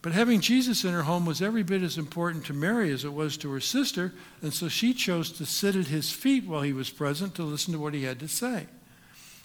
But 0.02 0.14
having 0.14 0.42
Jesus 0.42 0.84
in 0.84 0.94
her 0.94 1.04
home 1.04 1.28
was 1.28 1.44
every 1.44 1.62
bit 1.62 1.84
as 1.84 1.98
important 1.98 2.46
to 2.46 2.54
Mary 2.54 2.92
as 2.92 3.06
it 3.06 3.14
was 3.14 3.38
to 3.38 3.52
her 3.52 3.60
sister, 3.60 4.14
and 4.42 4.52
so 4.52 4.68
she 4.68 4.94
chose 4.94 5.32
to 5.34 5.46
sit 5.46 5.76
at 5.76 5.88
his 5.88 6.12
feet 6.12 6.46
while 6.46 6.64
he 6.64 6.74
was 6.74 6.90
present 6.90 7.36
to 7.36 7.44
listen 7.44 7.72
to 7.74 7.80
what 7.80 7.94
he 7.94 8.04
had 8.04 8.20
to 8.20 8.28
say. 8.28 8.66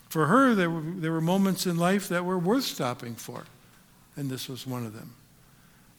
For 0.08 0.26
her, 0.26 0.54
there 0.54 0.70
were, 0.70 0.80
there 0.80 1.12
were 1.12 1.20
moments 1.20 1.66
in 1.66 1.76
life 1.76 2.08
that 2.08 2.24
were 2.24 2.38
worth 2.38 2.64
stopping 2.64 3.14
for, 3.14 3.44
and 4.16 4.30
this 4.30 4.48
was 4.48 4.66
one 4.66 4.86
of 4.86 4.94
them. 4.94 5.14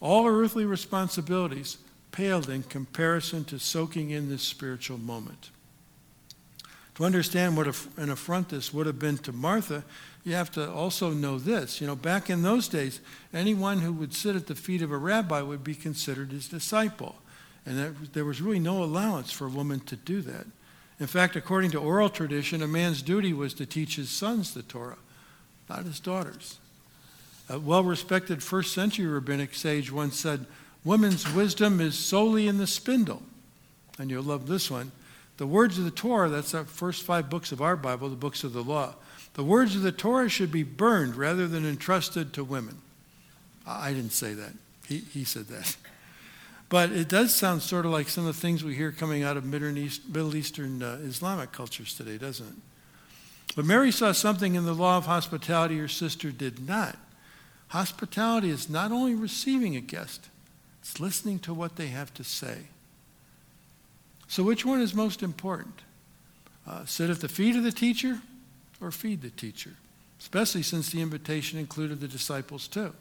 All 0.01 0.27
earthly 0.27 0.65
responsibilities 0.65 1.77
paled 2.11 2.49
in 2.49 2.63
comparison 2.63 3.43
to 3.45 3.59
soaking 3.59 4.09
in 4.09 4.29
this 4.29 4.41
spiritual 4.41 4.97
moment. 4.97 5.49
To 6.95 7.05
understand 7.05 7.55
what 7.55 7.67
an 7.97 8.09
affront 8.09 8.49
this 8.49 8.73
would 8.73 8.85
have 8.85 8.99
been 8.99 9.17
to 9.19 9.31
Martha, 9.31 9.85
you 10.25 10.33
have 10.33 10.51
to 10.51 10.69
also 10.69 11.11
know 11.11 11.39
this. 11.39 11.79
You 11.79 11.87
know, 11.87 11.95
back 11.95 12.29
in 12.29 12.41
those 12.41 12.67
days, 12.67 12.99
anyone 13.33 13.79
who 13.79 13.93
would 13.93 14.13
sit 14.13 14.35
at 14.35 14.47
the 14.47 14.55
feet 14.55 14.81
of 14.81 14.91
a 14.91 14.97
rabbi 14.97 15.41
would 15.41 15.63
be 15.63 15.75
considered 15.75 16.31
his 16.31 16.49
disciple. 16.49 17.15
And 17.65 17.77
that, 17.77 18.13
there 18.13 18.25
was 18.25 18.41
really 18.41 18.59
no 18.59 18.83
allowance 18.83 19.31
for 19.31 19.47
a 19.47 19.49
woman 19.49 19.79
to 19.81 19.95
do 19.95 20.21
that. 20.23 20.45
In 20.99 21.07
fact, 21.07 21.37
according 21.37 21.71
to 21.71 21.79
oral 21.79 22.09
tradition, 22.09 22.61
a 22.61 22.67
man's 22.67 23.01
duty 23.01 23.31
was 23.31 23.53
to 23.53 23.65
teach 23.65 23.95
his 23.95 24.09
sons 24.09 24.53
the 24.53 24.63
Torah, 24.63 24.97
not 25.69 25.85
his 25.85 26.01
daughters. 26.01 26.59
A 27.47 27.57
well 27.57 27.83
respected 27.83 28.43
first 28.43 28.73
century 28.73 29.05
rabbinic 29.05 29.55
sage 29.55 29.91
once 29.91 30.19
said, 30.19 30.45
Woman's 30.83 31.31
wisdom 31.33 31.81
is 31.81 31.97
solely 31.97 32.47
in 32.47 32.57
the 32.57 32.67
spindle. 32.67 33.21
And 33.97 34.09
you'll 34.09 34.23
love 34.23 34.47
this 34.47 34.71
one. 34.71 34.91
The 35.37 35.47
words 35.47 35.77
of 35.77 35.85
the 35.85 35.91
Torah, 35.91 36.29
that's 36.29 36.51
the 36.51 36.65
first 36.65 37.03
five 37.03 37.29
books 37.29 37.51
of 37.51 37.61
our 37.61 37.75
Bible, 37.75 38.09
the 38.09 38.15
books 38.15 38.43
of 38.43 38.53
the 38.53 38.63
law. 38.63 38.95
The 39.33 39.43
words 39.43 39.75
of 39.75 39.81
the 39.81 39.91
Torah 39.91 40.29
should 40.29 40.51
be 40.51 40.63
burned 40.63 41.15
rather 41.15 41.47
than 41.47 41.65
entrusted 41.65 42.33
to 42.33 42.43
women. 42.43 42.81
I 43.65 43.93
didn't 43.93 44.11
say 44.11 44.33
that. 44.33 44.53
He, 44.87 44.99
he 44.99 45.23
said 45.23 45.47
that. 45.47 45.75
But 46.67 46.91
it 46.91 47.09
does 47.09 47.35
sound 47.35 47.61
sort 47.61 47.85
of 47.85 47.91
like 47.91 48.09
some 48.09 48.27
of 48.27 48.35
the 48.35 48.41
things 48.41 48.63
we 48.63 48.75
hear 48.75 48.91
coming 48.91 49.23
out 49.23 49.37
of 49.37 49.45
Middle, 49.45 50.35
Eastern 50.35 50.83
uh, 50.83 50.99
Islamic 51.01 51.51
cultures 51.51 51.95
today, 51.95 52.17
doesn't 52.17 52.47
it? 52.47 52.55
But 53.55 53.65
Mary 53.65 53.91
saw 53.91 54.11
something 54.11 54.55
in 54.55 54.65
the 54.65 54.73
law 54.73 54.97
of 54.97 55.05
hospitality 55.05 55.79
her 55.79 55.87
sister 55.87 56.31
did 56.31 56.67
not. 56.67 56.97
Hospitality 57.69 58.49
is 58.49 58.69
not 58.69 58.91
only 58.91 59.15
receiving 59.15 59.75
a 59.75 59.81
guest, 59.81 60.29
it's 60.81 60.99
listening 60.99 61.39
to 61.39 61.53
what 61.53 61.75
they 61.75 61.87
have 61.87 62.13
to 62.15 62.23
say. 62.23 62.67
So, 64.27 64.43
which 64.43 64.65
one 64.65 64.81
is 64.81 64.93
most 64.93 65.23
important? 65.23 65.81
Uh, 66.67 66.85
sit 66.85 67.09
at 67.09 67.19
the 67.19 67.27
feet 67.27 67.55
of 67.55 67.63
the 67.63 67.71
teacher 67.71 68.19
or 68.79 68.91
feed 68.91 69.21
the 69.21 69.31
teacher? 69.31 69.71
Especially 70.19 70.61
since 70.61 70.91
the 70.91 71.01
invitation 71.01 71.57
included 71.59 71.99
the 71.99 72.07
disciples 72.07 72.67
too. 72.67 72.93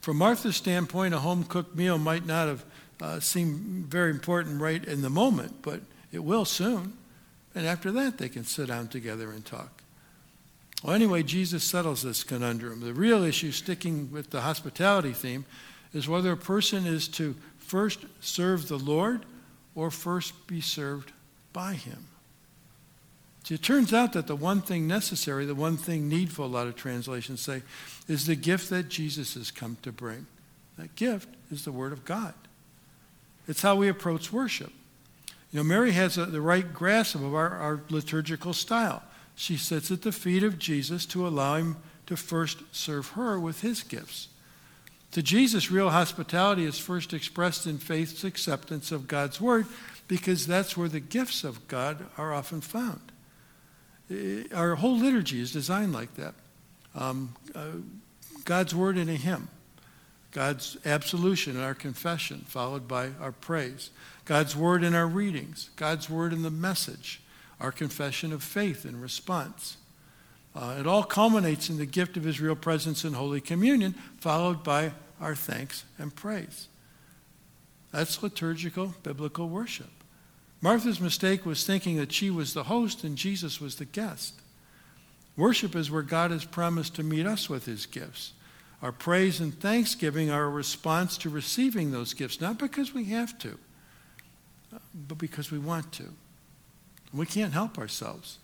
From 0.00 0.16
Martha's 0.16 0.56
standpoint, 0.56 1.14
a 1.14 1.20
home 1.20 1.44
cooked 1.44 1.76
meal 1.76 1.96
might 1.96 2.26
not 2.26 2.48
have 2.48 2.64
uh, 3.00 3.20
seemed 3.20 3.86
very 3.86 4.10
important 4.10 4.60
right 4.60 4.84
in 4.84 5.02
the 5.02 5.10
moment, 5.10 5.62
but 5.62 5.80
it 6.12 6.24
will 6.24 6.44
soon. 6.44 6.94
And 7.54 7.66
after 7.66 7.92
that, 7.92 8.18
they 8.18 8.28
can 8.28 8.44
sit 8.44 8.68
down 8.68 8.88
together 8.88 9.30
and 9.30 9.44
talk. 9.44 9.82
Well, 10.82 10.94
anyway, 10.94 11.22
Jesus 11.22 11.62
settles 11.62 12.02
this 12.02 12.24
conundrum. 12.24 12.80
The 12.80 12.92
real 12.92 13.22
issue, 13.22 13.52
sticking 13.52 14.10
with 14.10 14.30
the 14.30 14.40
hospitality 14.40 15.12
theme, 15.12 15.44
is 15.92 16.08
whether 16.08 16.32
a 16.32 16.36
person 16.36 16.86
is 16.86 17.08
to 17.08 17.34
first 17.58 18.00
serve 18.20 18.68
the 18.68 18.78
Lord 18.78 19.24
or 19.74 19.90
first 19.90 20.46
be 20.46 20.60
served 20.60 21.12
by 21.52 21.74
him. 21.74 22.06
See, 23.44 23.54
it 23.54 23.62
turns 23.62 23.92
out 23.92 24.12
that 24.12 24.26
the 24.26 24.36
one 24.36 24.60
thing 24.60 24.86
necessary, 24.86 25.46
the 25.46 25.54
one 25.54 25.76
thing 25.76 26.08
needful, 26.08 26.44
a 26.44 26.46
lot 26.46 26.66
of 26.66 26.76
translations 26.76 27.40
say, 27.40 27.62
is 28.08 28.26
the 28.26 28.36
gift 28.36 28.70
that 28.70 28.88
Jesus 28.88 29.34
has 29.34 29.50
come 29.50 29.76
to 29.82 29.90
bring. 29.90 30.26
That 30.78 30.94
gift 30.94 31.28
is 31.50 31.64
the 31.64 31.72
Word 31.72 31.92
of 31.92 32.04
God. 32.04 32.34
It's 33.48 33.62
how 33.62 33.74
we 33.74 33.88
approach 33.88 34.32
worship. 34.32 34.72
You 35.50 35.58
know, 35.58 35.64
Mary 35.64 35.92
has 35.92 36.16
a, 36.16 36.26
the 36.26 36.40
right 36.40 36.72
grasp 36.72 37.16
of 37.16 37.34
our, 37.34 37.50
our 37.50 37.80
liturgical 37.90 38.52
style. 38.52 39.02
She 39.34 39.56
sits 39.56 39.90
at 39.90 40.02
the 40.02 40.12
feet 40.12 40.44
of 40.44 40.58
Jesus 40.58 41.04
to 41.06 41.26
allow 41.26 41.56
him 41.56 41.76
to 42.06 42.16
first 42.16 42.58
serve 42.70 43.08
her 43.10 43.38
with 43.40 43.60
his 43.60 43.82
gifts. 43.82 44.28
To 45.12 45.22
Jesus, 45.22 45.70
real 45.70 45.90
hospitality 45.90 46.64
is 46.64 46.78
first 46.78 47.12
expressed 47.12 47.66
in 47.66 47.78
faith's 47.78 48.24
acceptance 48.24 48.90
of 48.90 49.06
God's 49.06 49.40
word 49.40 49.66
because 50.08 50.46
that's 50.46 50.76
where 50.76 50.88
the 50.88 51.00
gifts 51.00 51.44
of 51.44 51.68
God 51.68 52.06
are 52.16 52.32
often 52.32 52.60
found. 52.62 53.12
Our 54.54 54.74
whole 54.74 54.96
liturgy 54.96 55.40
is 55.40 55.52
designed 55.52 55.92
like 55.92 56.14
that. 56.14 56.34
Um, 56.94 57.34
uh, 57.54 57.66
God's 58.44 58.74
word 58.74 58.98
in 58.98 59.08
a 59.08 59.14
hymn, 59.14 59.48
God's 60.32 60.76
absolution 60.84 61.56
in 61.56 61.62
our 61.62 61.74
confession, 61.74 62.44
followed 62.48 62.88
by 62.88 63.10
our 63.20 63.32
praise, 63.32 63.90
God's 64.24 64.56
word 64.56 64.82
in 64.82 64.94
our 64.94 65.06
readings, 65.06 65.70
God's 65.76 66.08
word 66.10 66.32
in 66.32 66.42
the 66.42 66.50
message, 66.50 67.20
our 67.60 67.72
confession 67.72 68.32
of 68.32 68.42
faith 68.42 68.84
in 68.84 69.00
response. 69.00 69.76
Uh, 70.54 70.76
it 70.78 70.86
all 70.86 71.02
culminates 71.02 71.70
in 71.70 71.78
the 71.78 71.86
gift 71.86 72.16
of 72.16 72.24
his 72.24 72.40
real 72.40 72.56
presence 72.56 73.04
in 73.04 73.14
Holy 73.14 73.40
Communion, 73.40 73.94
followed 74.18 74.62
by 74.62 74.92
our 75.22 75.34
thanks 75.36 75.84
and 75.98 76.14
praise. 76.14 76.68
That's 77.92 78.22
liturgical 78.22 78.94
biblical 79.02 79.48
worship. 79.48 79.90
Martha's 80.60 81.00
mistake 81.00 81.46
was 81.46 81.64
thinking 81.64 81.96
that 81.96 82.12
she 82.12 82.30
was 82.30 82.52
the 82.54 82.64
host 82.64 83.04
and 83.04 83.16
Jesus 83.16 83.60
was 83.60 83.76
the 83.76 83.84
guest. 83.84 84.34
Worship 85.36 85.74
is 85.74 85.90
where 85.90 86.02
God 86.02 86.30
has 86.30 86.44
promised 86.44 86.96
to 86.96 87.02
meet 87.02 87.26
us 87.26 87.48
with 87.48 87.66
his 87.66 87.86
gifts. 87.86 88.32
Our 88.82 88.92
praise 88.92 89.40
and 89.40 89.58
thanksgiving 89.58 90.30
are 90.30 90.44
a 90.44 90.50
response 90.50 91.16
to 91.18 91.30
receiving 91.30 91.90
those 91.90 92.14
gifts, 92.14 92.40
not 92.40 92.58
because 92.58 92.92
we 92.92 93.04
have 93.06 93.38
to, 93.38 93.58
but 94.94 95.18
because 95.18 95.50
we 95.50 95.58
want 95.58 95.92
to. 95.92 96.12
We 97.14 97.26
can't 97.26 97.52
help 97.52 97.78
ourselves. 97.78 98.38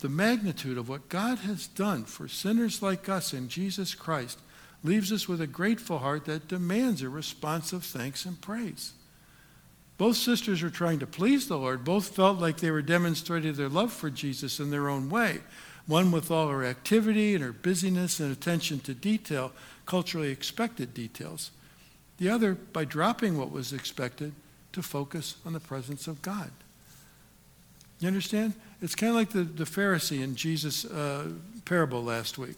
The 0.00 0.08
magnitude 0.08 0.78
of 0.78 0.88
what 0.88 1.08
God 1.08 1.38
has 1.38 1.66
done 1.66 2.04
for 2.04 2.28
sinners 2.28 2.82
like 2.82 3.08
us 3.08 3.32
in 3.32 3.48
Jesus 3.48 3.94
Christ 3.94 4.38
leaves 4.82 5.12
us 5.12 5.28
with 5.28 5.40
a 5.40 5.46
grateful 5.46 5.98
heart 5.98 6.24
that 6.24 6.48
demands 6.48 7.02
a 7.02 7.08
response 7.08 7.72
of 7.72 7.84
thanks 7.84 8.24
and 8.24 8.40
praise. 8.40 8.92
Both 9.98 10.16
sisters 10.16 10.62
were 10.62 10.70
trying 10.70 10.98
to 11.00 11.06
please 11.06 11.46
the 11.46 11.58
Lord. 11.58 11.84
Both 11.84 12.16
felt 12.16 12.38
like 12.38 12.56
they 12.56 12.70
were 12.70 12.80
demonstrating 12.80 13.52
their 13.52 13.68
love 13.68 13.92
for 13.92 14.08
Jesus 14.08 14.58
in 14.58 14.70
their 14.70 14.88
own 14.88 15.10
way. 15.10 15.40
One 15.86 16.10
with 16.10 16.30
all 16.30 16.48
her 16.48 16.64
activity 16.64 17.34
and 17.34 17.44
her 17.44 17.52
busyness 17.52 18.18
and 18.20 18.32
attention 18.32 18.80
to 18.80 18.94
detail, 18.94 19.52
culturally 19.84 20.30
expected 20.30 20.94
details. 20.94 21.50
The 22.16 22.30
other 22.30 22.54
by 22.54 22.84
dropping 22.84 23.36
what 23.36 23.50
was 23.50 23.72
expected 23.72 24.32
to 24.72 24.82
focus 24.82 25.36
on 25.44 25.52
the 25.52 25.60
presence 25.60 26.06
of 26.06 26.22
God. 26.22 26.50
You 27.98 28.08
understand? 28.08 28.54
It's 28.80 28.94
kind 28.94 29.10
of 29.10 29.16
like 29.16 29.30
the, 29.30 29.42
the 29.42 29.64
Pharisee 29.64 30.22
in 30.22 30.34
Jesus' 30.34 30.86
uh, 30.86 31.28
parable 31.66 32.02
last 32.02 32.38
week. 32.38 32.56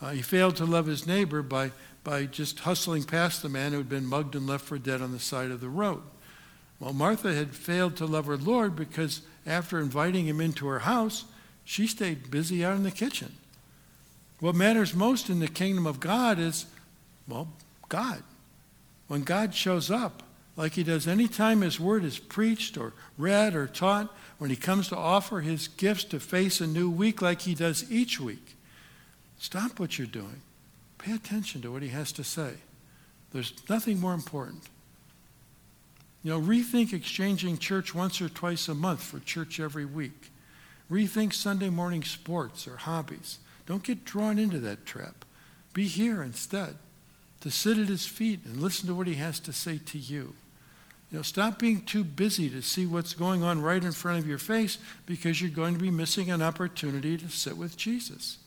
Uh, 0.00 0.10
he 0.10 0.22
failed 0.22 0.56
to 0.56 0.64
love 0.64 0.86
his 0.86 1.06
neighbor 1.06 1.42
by, 1.42 1.72
by 2.02 2.26
just 2.26 2.60
hustling 2.60 3.04
past 3.04 3.42
the 3.42 3.48
man 3.48 3.72
who 3.72 3.78
had 3.78 3.88
been 3.88 4.06
mugged 4.06 4.34
and 4.34 4.46
left 4.46 4.64
for 4.64 4.78
dead 4.78 5.00
on 5.00 5.12
the 5.12 5.18
side 5.18 5.50
of 5.50 5.60
the 5.60 5.68
road. 5.68 6.02
Well, 6.80 6.92
Martha 6.92 7.32
had 7.32 7.54
failed 7.54 7.96
to 7.96 8.06
love 8.06 8.26
her 8.26 8.36
Lord 8.36 8.76
because 8.76 9.22
after 9.46 9.78
inviting 9.78 10.26
him 10.26 10.40
into 10.40 10.66
her 10.66 10.80
house, 10.80 11.24
she 11.64 11.86
stayed 11.86 12.30
busy 12.30 12.64
out 12.64 12.76
in 12.76 12.82
the 12.82 12.90
kitchen. 12.90 13.32
What 14.40 14.54
matters 14.54 14.94
most 14.94 15.30
in 15.30 15.40
the 15.40 15.48
kingdom 15.48 15.86
of 15.86 16.00
God 16.00 16.38
is, 16.38 16.66
well, 17.26 17.48
God. 17.88 18.22
When 19.06 19.22
God 19.22 19.54
shows 19.54 19.90
up, 19.90 20.22
like 20.56 20.72
he 20.72 20.82
does 20.82 21.08
anytime 21.08 21.62
his 21.62 21.80
word 21.80 22.04
is 22.04 22.18
preached 22.18 22.76
or 22.76 22.92
read 23.16 23.54
or 23.54 23.66
taught, 23.66 24.14
when 24.38 24.50
he 24.50 24.56
comes 24.56 24.88
to 24.88 24.96
offer 24.96 25.40
his 25.40 25.68
gifts 25.68 26.04
to 26.04 26.20
face 26.20 26.60
a 26.60 26.66
new 26.66 26.90
week 26.90 27.22
like 27.22 27.42
he 27.42 27.54
does 27.54 27.90
each 27.90 28.20
week, 28.20 28.53
Stop 29.38 29.78
what 29.78 29.98
you're 29.98 30.06
doing. 30.06 30.42
Pay 30.98 31.12
attention 31.12 31.60
to 31.62 31.72
what 31.72 31.82
he 31.82 31.88
has 31.88 32.12
to 32.12 32.24
say. 32.24 32.54
There's 33.32 33.52
nothing 33.68 34.00
more 34.00 34.14
important. 34.14 34.62
You 36.22 36.30
know, 36.30 36.40
rethink 36.40 36.92
exchanging 36.92 37.58
church 37.58 37.94
once 37.94 38.22
or 38.22 38.28
twice 38.28 38.68
a 38.68 38.74
month 38.74 39.02
for 39.02 39.18
church 39.20 39.60
every 39.60 39.84
week. 39.84 40.30
Rethink 40.90 41.34
Sunday 41.34 41.68
morning 41.68 42.02
sports 42.02 42.66
or 42.66 42.76
hobbies. 42.76 43.38
Don't 43.66 43.82
get 43.82 44.04
drawn 44.04 44.38
into 44.38 44.58
that 44.60 44.86
trap. 44.86 45.24
Be 45.74 45.86
here 45.86 46.22
instead, 46.22 46.76
to 47.40 47.50
sit 47.50 47.76
at 47.76 47.88
his 47.88 48.06
feet 48.06 48.40
and 48.44 48.62
listen 48.62 48.86
to 48.86 48.94
what 48.94 49.06
he 49.06 49.14
has 49.14 49.40
to 49.40 49.52
say 49.52 49.78
to 49.86 49.98
you. 49.98 50.34
You 51.10 51.18
know, 51.18 51.22
stop 51.22 51.58
being 51.58 51.82
too 51.82 52.04
busy 52.04 52.48
to 52.50 52.62
see 52.62 52.86
what's 52.86 53.14
going 53.14 53.42
on 53.42 53.60
right 53.60 53.82
in 53.82 53.92
front 53.92 54.18
of 54.18 54.26
your 54.26 54.38
face 54.38 54.78
because 55.06 55.40
you're 55.40 55.50
going 55.50 55.74
to 55.74 55.80
be 55.80 55.90
missing 55.90 56.30
an 56.30 56.42
opportunity 56.42 57.16
to 57.18 57.28
sit 57.28 57.56
with 57.56 57.76
Jesus. 57.76 58.38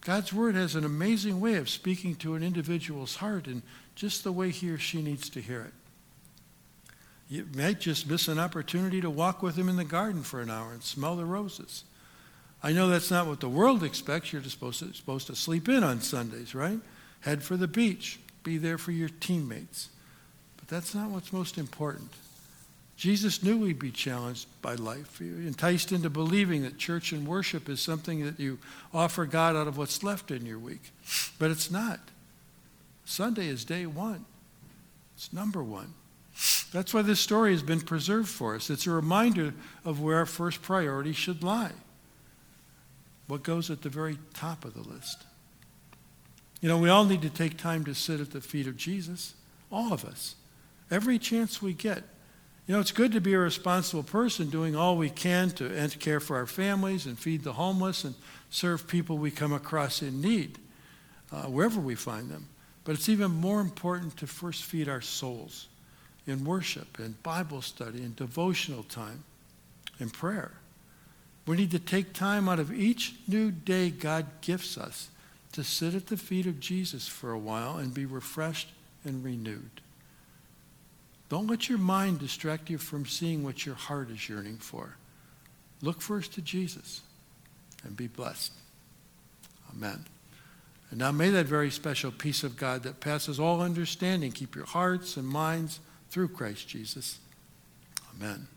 God's 0.00 0.32
word 0.32 0.54
has 0.54 0.74
an 0.74 0.84
amazing 0.84 1.40
way 1.40 1.56
of 1.56 1.68
speaking 1.68 2.14
to 2.16 2.34
an 2.34 2.42
individual's 2.42 3.16
heart 3.16 3.46
in 3.46 3.62
just 3.94 4.24
the 4.24 4.32
way 4.32 4.50
he 4.50 4.70
or 4.70 4.78
she 4.78 5.02
needs 5.02 5.28
to 5.30 5.40
hear 5.40 5.60
it. 5.60 5.74
You 7.28 7.46
might 7.54 7.80
just 7.80 8.08
miss 8.08 8.26
an 8.26 8.38
opportunity 8.38 9.00
to 9.02 9.10
walk 9.10 9.42
with 9.42 9.56
him 9.56 9.68
in 9.68 9.76
the 9.76 9.84
garden 9.84 10.22
for 10.22 10.40
an 10.40 10.50
hour 10.50 10.72
and 10.72 10.82
smell 10.82 11.16
the 11.16 11.24
roses. 11.24 11.84
I 12.62 12.72
know 12.72 12.88
that's 12.88 13.10
not 13.10 13.26
what 13.26 13.40
the 13.40 13.48
world 13.48 13.84
expects. 13.84 14.32
You're 14.32 14.42
supposed 14.42 14.80
to, 14.80 14.92
supposed 14.92 15.28
to 15.28 15.36
sleep 15.36 15.68
in 15.68 15.84
on 15.84 16.00
Sundays, 16.00 16.54
right? 16.54 16.80
Head 17.20 17.42
for 17.42 17.56
the 17.56 17.68
beach. 17.68 18.18
Be 18.42 18.58
there 18.58 18.78
for 18.78 18.92
your 18.92 19.08
teammates. 19.08 19.90
But 20.56 20.68
that's 20.68 20.94
not 20.94 21.10
what's 21.10 21.32
most 21.32 21.58
important. 21.58 22.10
Jesus 23.00 23.42
knew 23.42 23.56
we'd 23.56 23.78
be 23.78 23.90
challenged 23.90 24.46
by 24.60 24.74
life, 24.74 25.22
enticed 25.22 25.90
into 25.90 26.10
believing 26.10 26.64
that 26.64 26.76
church 26.76 27.12
and 27.12 27.26
worship 27.26 27.66
is 27.70 27.80
something 27.80 28.26
that 28.26 28.38
you 28.38 28.58
offer 28.92 29.24
God 29.24 29.56
out 29.56 29.66
of 29.66 29.78
what's 29.78 30.02
left 30.02 30.30
in 30.30 30.44
your 30.44 30.58
week. 30.58 30.92
But 31.38 31.50
it's 31.50 31.70
not. 31.70 31.98
Sunday 33.06 33.48
is 33.48 33.64
day 33.64 33.86
one, 33.86 34.26
it's 35.16 35.32
number 35.32 35.62
one. 35.62 35.94
That's 36.74 36.92
why 36.92 37.00
this 37.00 37.20
story 37.20 37.52
has 37.52 37.62
been 37.62 37.80
preserved 37.80 38.28
for 38.28 38.54
us. 38.54 38.68
It's 38.68 38.86
a 38.86 38.90
reminder 38.90 39.54
of 39.82 40.02
where 40.02 40.18
our 40.18 40.26
first 40.26 40.60
priority 40.60 41.14
should 41.14 41.42
lie. 41.42 41.72
What 43.28 43.42
goes 43.42 43.70
at 43.70 43.80
the 43.80 43.88
very 43.88 44.18
top 44.34 44.66
of 44.66 44.74
the 44.74 44.86
list? 44.86 45.24
You 46.60 46.68
know, 46.68 46.76
we 46.76 46.90
all 46.90 47.06
need 47.06 47.22
to 47.22 47.30
take 47.30 47.56
time 47.56 47.82
to 47.86 47.94
sit 47.94 48.20
at 48.20 48.32
the 48.32 48.42
feet 48.42 48.66
of 48.66 48.76
Jesus, 48.76 49.32
all 49.72 49.94
of 49.94 50.04
us 50.04 50.34
every 50.90 51.18
chance 51.18 51.62
we 51.62 51.72
get. 51.72 52.02
You 52.70 52.76
know, 52.76 52.80
it's 52.82 52.92
good 52.92 53.10
to 53.14 53.20
be 53.20 53.34
a 53.34 53.38
responsible 53.40 54.04
person 54.04 54.48
doing 54.48 54.76
all 54.76 54.96
we 54.96 55.10
can 55.10 55.50
to, 55.56 55.76
and 55.76 55.90
to 55.90 55.98
care 55.98 56.20
for 56.20 56.36
our 56.36 56.46
families 56.46 57.04
and 57.04 57.18
feed 57.18 57.42
the 57.42 57.54
homeless 57.54 58.04
and 58.04 58.14
serve 58.48 58.86
people 58.86 59.18
we 59.18 59.32
come 59.32 59.52
across 59.52 60.02
in 60.02 60.20
need, 60.20 60.56
uh, 61.32 61.46
wherever 61.46 61.80
we 61.80 61.96
find 61.96 62.30
them. 62.30 62.46
But 62.84 62.94
it's 62.94 63.08
even 63.08 63.32
more 63.32 63.60
important 63.60 64.16
to 64.18 64.28
first 64.28 64.62
feed 64.62 64.88
our 64.88 65.00
souls 65.00 65.66
in 66.28 66.44
worship 66.44 67.00
and 67.00 67.20
Bible 67.24 67.60
study 67.60 68.04
and 68.04 68.14
devotional 68.14 68.84
time 68.84 69.24
and 69.98 70.12
prayer. 70.12 70.52
We 71.48 71.56
need 71.56 71.72
to 71.72 71.80
take 71.80 72.12
time 72.12 72.48
out 72.48 72.60
of 72.60 72.72
each 72.72 73.16
new 73.26 73.50
day 73.50 73.90
God 73.90 74.26
gifts 74.42 74.78
us 74.78 75.08
to 75.54 75.64
sit 75.64 75.96
at 75.96 76.06
the 76.06 76.16
feet 76.16 76.46
of 76.46 76.60
Jesus 76.60 77.08
for 77.08 77.32
a 77.32 77.38
while 77.38 77.78
and 77.78 77.92
be 77.92 78.06
refreshed 78.06 78.68
and 79.04 79.24
renewed. 79.24 79.80
Don't 81.30 81.46
let 81.46 81.68
your 81.68 81.78
mind 81.78 82.18
distract 82.18 82.68
you 82.68 82.76
from 82.76 83.06
seeing 83.06 83.44
what 83.44 83.64
your 83.64 83.76
heart 83.76 84.10
is 84.10 84.28
yearning 84.28 84.58
for. 84.58 84.96
Look 85.80 86.02
first 86.02 86.34
to 86.34 86.42
Jesus 86.42 87.00
and 87.84 87.96
be 87.96 88.08
blessed. 88.08 88.52
Amen. 89.72 90.04
And 90.90 90.98
now 90.98 91.12
may 91.12 91.30
that 91.30 91.46
very 91.46 91.70
special 91.70 92.10
peace 92.10 92.42
of 92.42 92.56
God 92.56 92.82
that 92.82 92.98
passes 92.98 93.38
all 93.38 93.62
understanding 93.62 94.32
keep 94.32 94.56
your 94.56 94.66
hearts 94.66 95.16
and 95.16 95.26
minds 95.26 95.78
through 96.10 96.28
Christ 96.28 96.68
Jesus. 96.68 97.20
Amen. 98.16 98.48